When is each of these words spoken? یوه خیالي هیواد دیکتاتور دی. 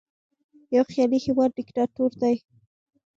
یوه 0.75 0.87
خیالي 0.93 1.17
هیواد 1.25 1.51
دیکتاتور 1.59 2.11
دی. 2.21 2.35